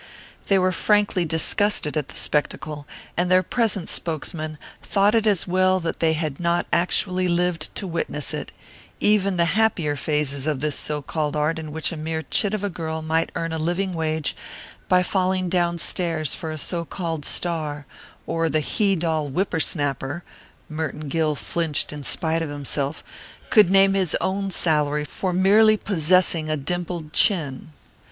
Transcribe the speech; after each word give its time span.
They 0.47 0.57
were 0.57 0.71
frankly 0.71 1.25
disgusted 1.25 1.95
at 1.95 2.07
the 2.09 2.15
spectacle, 2.15 2.87
and 3.15 3.29
their 3.29 3.43
present 3.43 3.87
spokesman 3.87 4.57
thought 4.81 5.13
it 5.13 5.27
as 5.27 5.45
well 5.45 5.79
that 5.79 5.99
they 5.99 6.13
had 6.13 6.39
not 6.39 6.65
actually 6.73 7.27
lived 7.27 7.69
to 7.75 7.85
witness 7.85 8.33
it 8.33 8.51
even 8.99 9.37
the 9.37 9.45
happier 9.53 9.95
phases 9.95 10.47
of 10.47 10.59
this 10.59 10.75
so 10.75 11.03
called 11.03 11.35
art 11.35 11.59
in 11.59 11.71
which 11.71 11.91
a 11.91 11.97
mere 11.97 12.23
chit 12.23 12.55
of 12.55 12.63
a 12.63 12.67
girl 12.71 13.03
might 13.03 13.31
earn 13.35 13.53
a 13.53 13.59
living 13.59 13.93
wage 13.93 14.35
by 14.89 15.03
falling 15.03 15.49
downstairs 15.49 16.33
for 16.33 16.49
a 16.49 16.57
so 16.57 16.83
called 16.83 17.23
star, 17.23 17.85
or 18.25 18.49
the 18.49 18.59
he 18.59 18.95
doll 18.95 19.29
whippersnapper 19.29 20.23
Merton 20.67 21.09
Gill 21.09 21.35
flinched 21.35 21.93
in 21.93 22.01
spite 22.01 22.41
of 22.41 22.49
himself 22.49 23.03
could 23.51 23.69
name 23.69 23.93
his 23.93 24.17
own 24.19 24.49
salary 24.49 25.05
for 25.05 25.31
merely 25.31 25.77
possessing 25.77 26.49
a 26.49 26.57
dimpled 26.57 27.13
chin. 27.13 27.71